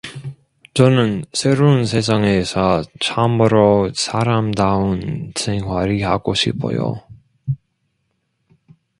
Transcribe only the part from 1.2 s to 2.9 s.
새로운 세상에서